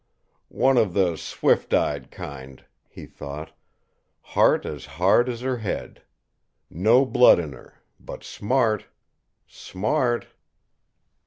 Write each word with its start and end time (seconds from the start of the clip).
"One 0.49 0.77
of 0.79 0.95
the 0.95 1.15
swift 1.15 1.75
eyed 1.75 2.09
kind," 2.09 2.65
he 2.89 3.05
thought; 3.05 3.51
"heart 4.21 4.65
as 4.65 4.83
hard 4.97 5.29
as 5.29 5.41
her 5.41 5.57
head. 5.57 6.01
No 6.71 7.05
blood 7.05 7.37
in 7.37 7.53
her 7.53 7.83
but 7.99 8.23
smart. 8.23 8.87
Smart!" 9.45 10.25